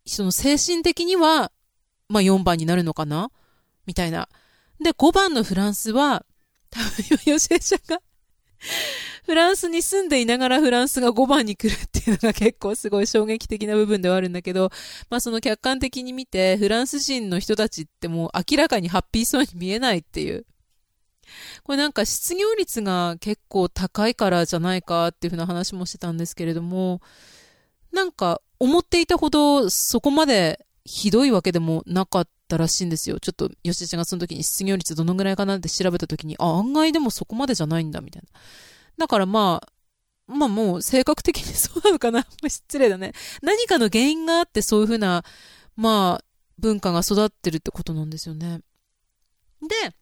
[0.05, 1.51] その精神的には、
[2.09, 3.31] まあ4番になるのかな？
[3.85, 4.29] みたいな。
[4.79, 6.25] で、5番のフランスは、
[6.71, 8.01] 多分、吉江ちゃんが
[9.25, 14.71] フランスに住んでいながらフランスが5番に来るっていうのが結構すごい衝撃的な部分ではあるんだけど、
[15.09, 20.45] まあその客観的に見て、フランス人の人たちってもう明らかにハッピーそうに見えないっていう。
[21.63, 27.01] これなんか失業率が結構高いからじゃないかっていうふうな話もしてたんですけれども、
[27.91, 33.19] なんか思っていたほどそこまでひどいわけでもなかったらしいんですよ。
[33.19, 38.39] ちょっと吉田ちゃんがその時に失業率どのぐらいかなって調べた時に、あ、案外でもそこまでじゃないんだみたいな。
[39.01, 42.23] だからまあ、まあもう性格的にそうなのかな？
[42.47, 43.13] 失礼だね。
[43.41, 45.23] 何かの原因があってそういうふうな、
[45.75, 46.25] まあ、
[46.59, 48.61] 文化が育ってるってことなんですよね。
[49.59, 49.95] で、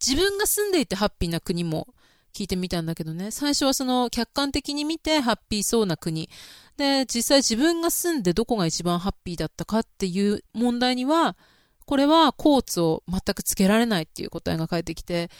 [0.00, 1.88] 自分が住んでいてハッピーな国も
[2.32, 6.30] 聞いてみたんだけどね、最初はその客観的に見てハッピーそうな国。
[6.78, 11.36] で、実際自分が住んでどこが一番ハッピーだったかっていう問題には、
[11.84, 15.30] これはコーツを全くつけられないっていう答えが返ってきて、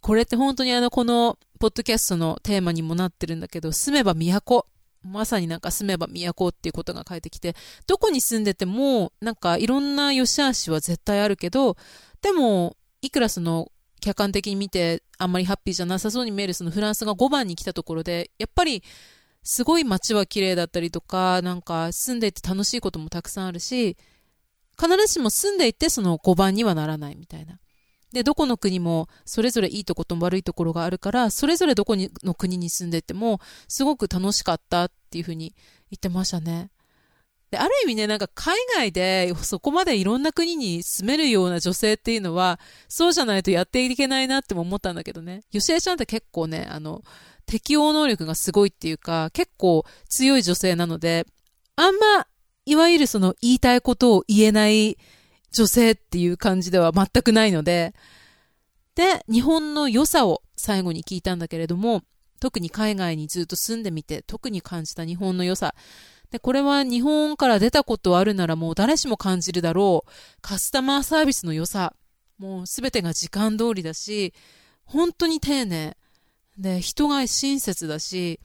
[0.00, 4.64] これって本当にあの、このポッドキャストのテーマにもなってるんだけど、住めば都。
[5.02, 7.54] まさになんか住めば都っていうことが返ってきて、
[7.86, 11.76] どこに住んでても、なんかいろんな良し悪しは絶対あるけど、
[12.22, 13.70] でも、いくらその
[14.00, 18.82] 客観的に見てあんまりハッピーじゃなさそうに見えるそのフランスが5番に来たところで、やっぱり
[19.42, 23.98] すごい街は綺麗だったりとか、なんか住んでいて楽しいこともたくさんあるし、
[24.80, 27.58] 必ずしも住んでいてその5番にはならないみたいな。
[28.12, 35.54] で、どこの国もそれぞれいいとことも悪いところがあるから、それぞれどこにの国に住んでてもすごく楽しかったっていうふうに
[35.90, 36.70] 言ってましたね。
[37.50, 45.42] で、ある意味ね、なんか海外でそこまでいろんな国に住めるような女性っていうのは、そうじゃないとやっていけないなっても思ったんだけどね。
[45.50, 47.02] 吉江ちゃんって結構ね、あの、
[47.46, 51.26] 適応能力がすごいっていうか、結構強い女性なので、
[51.74, 52.26] あんま、
[52.66, 54.96] いわゆるその言いたいことを言えない
[55.52, 57.94] 女性っていう感じでは全くないので、
[58.94, 62.02] で、日本の良さを最後に聞いたんだけれども、
[62.40, 65.74] 特に海外にずっと住んでみて、特に感じた日本の良さ。
[66.30, 70.10] で、これは日本から出たことあるならもう誰しも感じるだろう。
[70.40, 71.94] カスタマーサービスの良さ。
[72.38, 74.32] もうすべてが時間通りだし、
[74.84, 75.96] 本当に丁寧。
[76.56, 78.40] で、人が親切だし、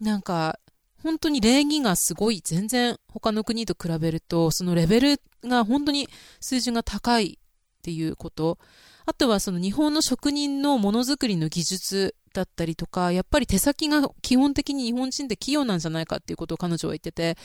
[0.00, 0.58] なんか、
[1.02, 6.08] 本当に礼儀がすごい、全然他の国と比べると、そのレベルが本当に
[6.40, 8.58] 数字が高いっていうこと。
[9.06, 17.38] あとはその日本の職人のものづくりの技術だったりとか、やっぱり手先が基本的に日本人って器用なんじゃないかっていうことを彼女は言ってて、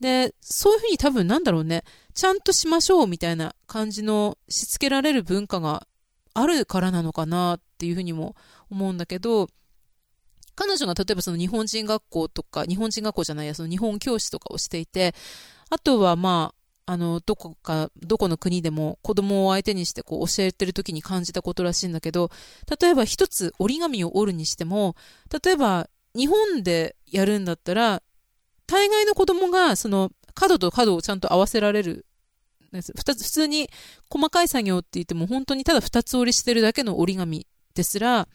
[0.00, 5.86] で、そういうふうに多分なんだろうね、ちゃんとしましょうみたいな感じのしつけられる文化が
[6.34, 8.34] あるからなのかなっていうふうにも
[8.68, 9.48] 思うんだけど、
[10.56, 15.14] 彼女が例えばその日本人学校とか、日本人学校じゃないや、その日本教師とかをしていて、
[15.70, 22.30] あとはまあ、あの、どこか、どこの国でも子供を相手にしてこう教えてる時に感じたことらしいんだけど、
[22.80, 24.94] 例えば一つ折り紙を折るにしても、
[25.44, 28.02] 例えば日本でやるんだったら、
[28.66, 32.06] 大概の子供がその角と角をちゃんと合わせられる。
[32.72, 33.70] 普通に
[34.10, 38.28] 細かい作業って言っても本当にただ二つ折りしてるだけの折り紙ですら、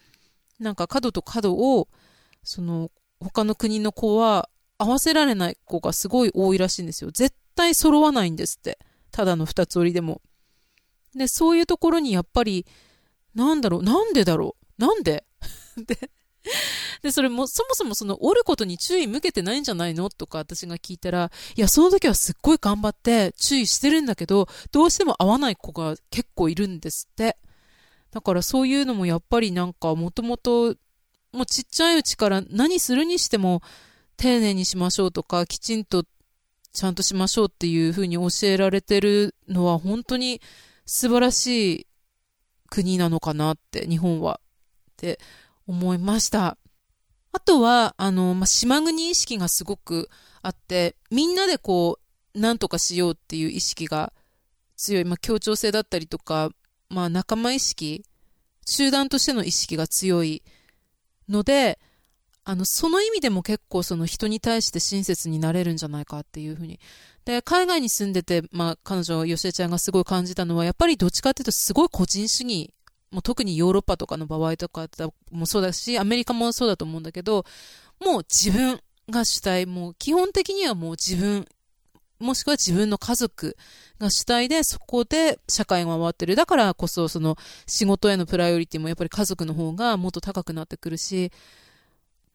[0.59, 1.87] なんか角と角を、
[2.43, 7.11] その他の国の子は合わせられない子がすごい多いらしいんですよ。
[7.11, 8.79] 絶対揃わないんですって。
[9.11, 10.21] ただの二つ折りでも。
[11.13, 12.65] で、そういうところにやっぱり、
[13.35, 15.25] なんだろう、なんでだろう、なんで？
[15.75, 16.09] で、
[17.01, 20.09] で、それも、そもそもその折ることに注意向けてないんじゃないの？
[20.09, 27.37] とか私が聞いたら、いや、その時はすっごい頑張って注意してるんだけど、どうしても合わない子が結構いるんですって。
[28.11, 30.75] だからそういうのもやっぱりなんかもともと、
[31.33, 33.61] もうちっちゃいうちから何するにしても
[34.17, 36.05] 丁寧にしましょうとか、きちんと
[36.71, 40.41] ちゃんとしましょうっていうふうに教えられてるのは本当に
[40.85, 41.87] 素晴らしい
[42.69, 44.39] 国なのかなって、日本は。
[44.91, 45.19] って
[45.65, 46.57] 思いました。
[47.31, 50.09] あとは、あの、まあ、島国意識がすごく
[50.41, 51.99] あって、みんなでこ
[52.33, 54.13] う、なんとかしようっていう意識が
[54.75, 56.49] 強い、まあ、協調性だったりとか、
[56.89, 58.03] まあ、仲間意識、
[58.65, 60.43] 集団としての意識が強い
[61.27, 61.79] ので、
[62.49, 66.79] あの、その意味でも結構その人に対して親切になれるんじゃないかっていうふうに。
[67.23, 72.73] で、海外に住んでて、まあ、彼女、吉江ちゃんがすごい感じたのは、やっぱりどっちかっていうとすごい個人主義。
[73.11, 74.87] もう特にヨーロッパとかの場合とか
[75.29, 77.45] もそうだし、アメリカもそうだと思うんだけど、
[78.03, 78.79] もう自分
[79.11, 81.47] が主体、もう基本的にはもう自分、
[82.17, 83.57] もしくは自分の家族
[83.99, 86.35] が主体で、そこで社会が回ってる。
[86.35, 87.37] だからこそ、その
[87.67, 91.31] 仕事へのプライオリティもやっぱり家族の方がもっと高くなってくるし、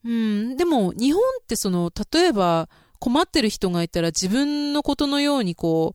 [0.05, 5.95] うん、でも日本ってその、例えば困ってる人がいたら自分のことのようにこ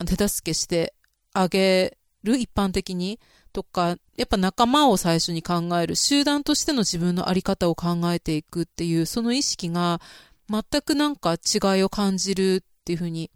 [0.00, 0.94] う、手助けして
[1.32, 3.20] あげる一般的に
[3.52, 10.00] とか、やっぱ仲間を最初に考える、集団としての自分のあり方を考えていくっていう、その意識が
[10.48, 13.30] 全くなんか違いを感じるっていうふうに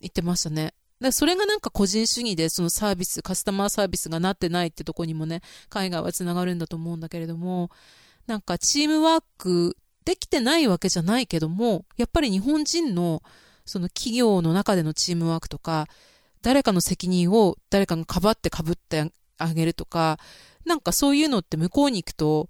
[0.00, 0.74] 言ってましたね。
[1.00, 7.70] だそれがなんか個人主義でそのサービス、カスタマーサービスがなってないってとこにもね、海外は繋がるんだと思うんだけれども、
[8.26, 13.22] なんかチームワークできてないわけじゃないけども、やっぱり日本人の
[13.64, 15.88] その企業の中でのチームワークとか、
[16.42, 20.18] 誰かの責任を誰かがかばってかぶってあげるとか、
[20.64, 22.48] なんかそういうのって向こうに行くと、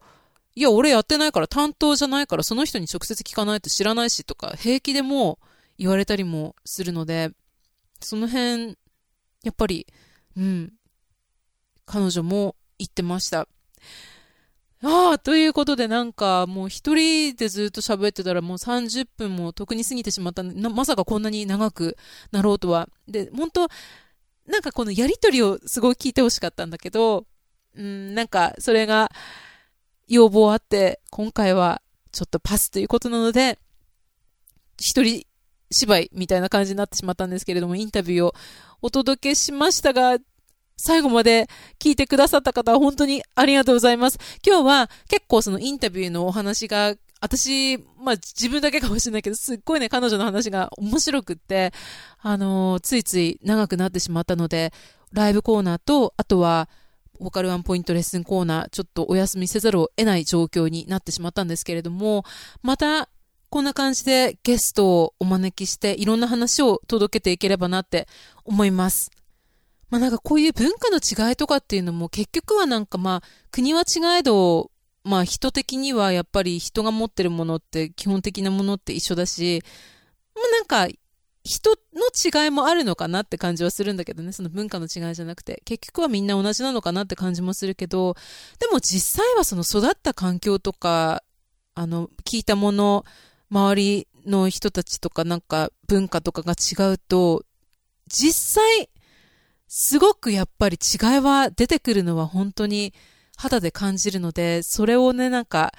[0.54, 5.38] いや、俺やってないから担当じゃないからその人に直接聞かないと知らないしとか、平気でも
[5.78, 7.30] 言われたりもするので、
[8.00, 8.76] その辺、
[9.42, 9.86] やっぱり、
[10.36, 10.72] うん、
[11.84, 13.48] 彼女も言ってました。
[14.82, 21.96] ああ、ということでなんかもう一人でずっと喋ってたらもう30分も特に過ぎてしまったまさかこんなに長く
[22.30, 22.88] なろうとは。
[23.08, 23.68] で、本当
[24.46, 27.26] なんかこのやりとりをすごい聞いてほしかったんだけど、
[27.74, 29.10] うん、なんかそれが
[30.08, 31.80] 要望あって、今回は
[32.12, 33.58] ちょっとパスということなので、
[34.78, 35.26] 一人
[35.70, 38.34] 芝居みたいな感じになってしまったんですけれども、インタビューを
[38.82, 40.18] お届けしましたが、
[40.76, 41.48] 最後まで
[41.78, 44.18] 聞いてくださった方は本当にありがとうございます。
[44.46, 51.72] 今日は結構そのインタビューのお話が私、まあ自分だけかもしれないけど、すっごいね、彼女の話が面白くって、
[52.20, 54.72] あのー、ついつい長くなってしまったので、
[55.12, 56.68] ライブコーナーと、あとは、
[57.18, 62.24] ボーカルワンポイントレッスンコーナー、ちょっとお休みせざるを得ない状況になってしまったんですけれども、
[62.62, 63.08] また、
[63.48, 68.06] こんな感じでゲストをお招きして、いろんな話を届けていければなって
[68.44, 69.10] 思います。
[69.90, 74.70] まあなんかこういう文化の違いとかっていうのも結局はなんかまあ国は違えど、
[75.04, 79.62] まあ人的にはやっぱり人が持ってるものって基本的なものって一緒だし、
[80.34, 80.92] まあなんか
[81.46, 88.16] 人の違いもあるのかなって感じはするんだけどね、その文化の違いじゃなくて、結局はみんな同じなのかなって感じもするけど、
[88.58, 91.22] でも実際はその育った環境とか、
[91.74, 93.04] あの、聞いたもの、
[93.48, 97.44] 周りの人たちとかなんか文化とかが違うと、
[98.08, 98.90] 実際
[99.68, 102.94] すごくやっぱり違いは出てくるのは本当に
[103.36, 105.72] 肌で感じるので、それをね、なんか、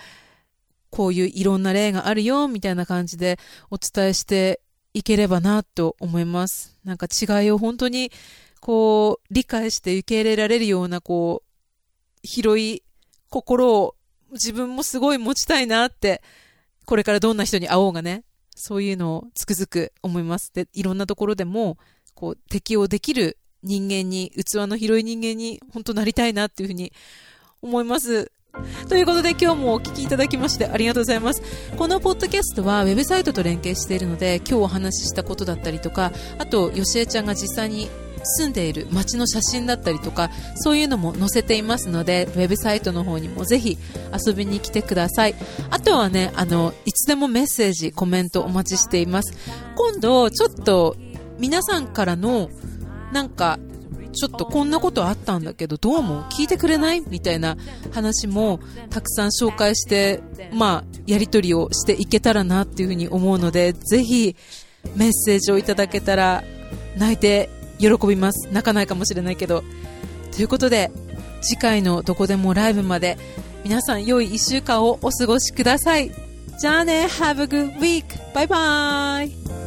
[0.89, 4.61] こういういろんな例があるよ、みたいな感じでお伝えして
[4.93, 6.77] いければなと思います。
[6.83, 8.11] なんか違いを本当に、
[8.61, 11.49] こう、理解して受け入れられるような、こう、
[12.23, 12.83] 広い
[13.29, 13.95] 心を
[14.31, 16.21] 自分もすごい持ちたいなって、
[16.85, 18.23] これからどんな人に会おうがね、
[18.55, 20.53] そういうのをつくづく思います。
[20.53, 21.77] で、いろんなところでも、
[22.13, 26.91] こう、適応できる人間に、器の広い人間に本当なりたいなっていうふうに
[27.61, 28.31] 思います。
[28.89, 31.41] ということで今日もお聞きいただきましてありがとうございます。
[31.77, 37.87] このポッドキャストはウェブサイトと連携しているので今日お話ししたことだったりとか、あと、よしえちゃんが実際に
[38.23, 43.77] 住んでいる街の写真だったりとか、そういうのも載せていますので、ウェブサイトの方にもぜひ
[44.25, 45.35] 遊びに来てください。
[45.69, 49.33] あとはね、あの、いつでもメッセージ、コメントお待ちしています。
[49.75, 50.95] 今度、ちょっと
[51.39, 52.49] 皆さんからの
[53.11, 53.59] なんか、
[54.13, 57.01] ちょっとこんなことあったんだけど、どうも聞いてくれない？
[57.07, 57.55] みたいな
[57.91, 60.21] 話もたくさん紹介して、
[60.53, 64.35] まあ、やりとりをしていけたらなっていうふうに思うので、ぜひ
[64.95, 66.43] メッセージをいただけたら
[66.97, 68.47] 泣いて喜びます。
[68.51, 69.63] 泣かないかもしれないけど。
[70.35, 70.91] ということで、
[71.41, 73.17] 次回のどこでもライブまで
[73.63, 76.11] 皆さん良い1週間をお過ごしください。
[76.59, 78.03] じゃあね、Have a good week!
[78.33, 79.66] バイバーイ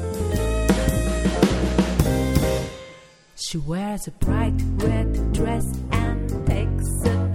[3.43, 7.30] She wears a bright red dress and takes a